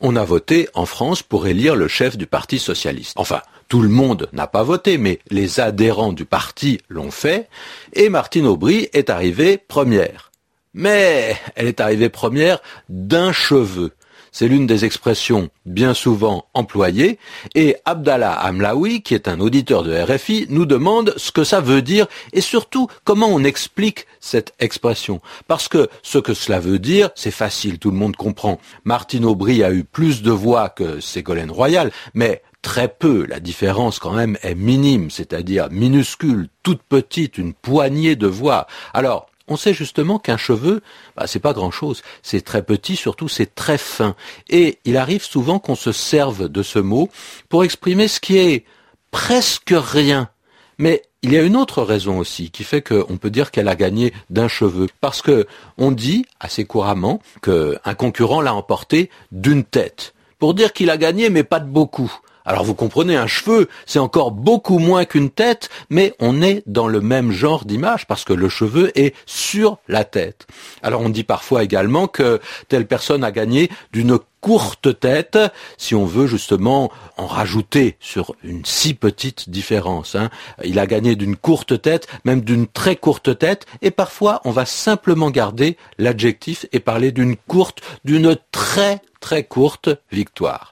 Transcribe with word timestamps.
on 0.00 0.16
a 0.16 0.24
voté 0.24 0.68
en 0.74 0.86
France 0.86 1.22
pour 1.22 1.46
élire 1.46 1.76
le 1.76 1.88
chef 1.88 2.16
du 2.16 2.26
Parti 2.26 2.58
socialiste. 2.58 3.12
Enfin, 3.16 3.42
tout 3.68 3.82
le 3.82 3.88
monde 3.88 4.28
n'a 4.32 4.46
pas 4.46 4.64
voté, 4.64 4.98
mais 4.98 5.20
les 5.30 5.60
adhérents 5.60 6.12
du 6.12 6.24
parti 6.24 6.80
l'ont 6.88 7.12
fait, 7.12 7.48
et 7.92 8.08
Martine 8.08 8.46
Aubry 8.46 8.88
est 8.92 9.10
arrivée 9.10 9.58
première. 9.58 10.32
Mais 10.74 11.36
elle 11.54 11.68
est 11.68 11.80
arrivée 11.80 12.08
première 12.08 12.60
d'un 12.88 13.32
cheveu. 13.32 13.92
C'est 14.32 14.48
l'une 14.48 14.66
des 14.66 14.84
expressions 14.84 15.50
bien 15.66 15.94
souvent 15.94 16.46
employées, 16.54 17.18
et 17.54 17.76
Abdallah 17.84 18.32
Amlaoui, 18.32 19.02
qui 19.02 19.14
est 19.14 19.28
un 19.28 19.40
auditeur 19.40 19.82
de 19.82 19.94
RFI, 19.94 20.46
nous 20.48 20.66
demande 20.66 21.14
ce 21.16 21.32
que 21.32 21.44
ça 21.44 21.60
veut 21.60 21.82
dire 21.82 22.06
et 22.32 22.40
surtout 22.40 22.88
comment 23.04 23.28
on 23.28 23.44
explique 23.44 24.06
cette 24.20 24.52
expression. 24.58 25.20
Parce 25.48 25.68
que 25.68 25.88
ce 26.02 26.18
que 26.18 26.34
cela 26.34 26.60
veut 26.60 26.78
dire, 26.78 27.10
c'est 27.14 27.30
facile, 27.30 27.78
tout 27.78 27.90
le 27.90 27.96
monde 27.96 28.16
comprend. 28.16 28.60
Martine 28.84 29.24
Aubry 29.24 29.62
a 29.62 29.72
eu 29.72 29.84
plus 29.84 30.22
de 30.22 30.30
voix 30.30 30.68
que 30.68 31.00
Ségolène 31.00 31.50
Royal, 31.50 31.90
mais 32.14 32.42
très 32.62 32.88
peu, 32.88 33.24
la 33.26 33.40
différence 33.40 33.98
quand 33.98 34.12
même 34.12 34.36
est 34.42 34.54
minime, 34.54 35.10
c'est-à-dire 35.10 35.68
minuscule, 35.70 36.48
toute 36.62 36.82
petite, 36.82 37.38
une 37.38 37.54
poignée 37.54 38.16
de 38.16 38.26
voix. 38.26 38.66
Alors, 38.92 39.29
on 39.50 39.56
sait 39.56 39.74
justement 39.74 40.18
qu'un 40.18 40.36
cheveu, 40.36 40.80
bah, 41.16 41.26
c'est 41.26 41.40
pas 41.40 41.52
grand-chose. 41.52 42.02
C'est 42.22 42.42
très 42.42 42.62
petit, 42.62 42.96
surtout 42.96 43.28
c'est 43.28 43.54
très 43.54 43.76
fin. 43.76 44.14
Et 44.48 44.78
il 44.84 44.96
arrive 44.96 45.24
souvent 45.24 45.58
qu'on 45.58 45.74
se 45.74 45.92
serve 45.92 46.48
de 46.48 46.62
ce 46.62 46.78
mot 46.78 47.10
pour 47.48 47.64
exprimer 47.64 48.08
ce 48.08 48.20
qui 48.20 48.38
est 48.38 48.64
presque 49.10 49.74
rien. 49.76 50.30
Mais 50.78 51.02
il 51.22 51.32
y 51.32 51.36
a 51.36 51.42
une 51.42 51.56
autre 51.56 51.82
raison 51.82 52.18
aussi 52.18 52.50
qui 52.50 52.64
fait 52.64 52.80
qu'on 52.80 53.18
peut 53.18 53.28
dire 53.28 53.50
qu'elle 53.50 53.68
a 53.68 53.76
gagné 53.76 54.14
d'un 54.30 54.48
cheveu. 54.48 54.86
Parce 55.00 55.20
que 55.20 55.46
on 55.76 55.90
dit 55.90 56.24
assez 56.38 56.64
couramment 56.64 57.20
qu'un 57.42 57.94
concurrent 57.94 58.40
l'a 58.40 58.54
emporté 58.54 59.10
d'une 59.32 59.64
tête. 59.64 60.14
Pour 60.38 60.54
dire 60.54 60.72
qu'il 60.72 60.88
a 60.88 60.96
gagné, 60.96 61.28
mais 61.28 61.44
pas 61.44 61.60
de 61.60 61.68
beaucoup. 61.68 62.10
Alors 62.44 62.64
vous 62.64 62.74
comprenez, 62.74 63.16
un 63.16 63.26
cheveu, 63.26 63.68
c'est 63.86 63.98
encore 63.98 64.30
beaucoup 64.30 64.78
moins 64.78 65.04
qu'une 65.04 65.30
tête, 65.30 65.68
mais 65.90 66.14
on 66.20 66.42
est 66.42 66.62
dans 66.66 66.88
le 66.88 67.00
même 67.00 67.32
genre 67.32 67.64
d'image 67.64 68.06
parce 68.06 68.24
que 68.24 68.32
le 68.32 68.48
cheveu 68.48 68.90
est 68.98 69.14
sur 69.26 69.78
la 69.88 70.04
tête. 70.04 70.46
Alors 70.82 71.02
on 71.02 71.10
dit 71.10 71.24
parfois 71.24 71.62
également 71.62 72.06
que 72.06 72.40
telle 72.68 72.86
personne 72.86 73.24
a 73.24 73.30
gagné 73.30 73.70
d'une 73.92 74.18
courte 74.40 74.98
tête, 74.98 75.38
si 75.76 75.94
on 75.94 76.06
veut 76.06 76.26
justement 76.26 76.90
en 77.16 77.26
rajouter 77.26 77.96
sur 78.00 78.34
une 78.42 78.64
si 78.64 78.94
petite 78.94 79.50
différence. 79.50 80.14
Hein. 80.14 80.30
Il 80.64 80.78
a 80.78 80.86
gagné 80.86 81.14
d'une 81.14 81.36
courte 81.36 81.80
tête, 81.82 82.08
même 82.24 82.40
d'une 82.40 82.66
très 82.66 82.96
courte 82.96 83.38
tête, 83.38 83.66
et 83.82 83.90
parfois 83.90 84.40
on 84.44 84.50
va 84.50 84.64
simplement 84.64 85.30
garder 85.30 85.76
l'adjectif 85.98 86.66
et 86.72 86.80
parler 86.80 87.12
d'une 87.12 87.36
courte, 87.36 87.82
d'une 88.04 88.36
très 88.50 89.02
très 89.20 89.44
courte 89.44 89.90
victoire. 90.10 90.68